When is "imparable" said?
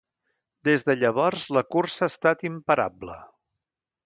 2.53-3.21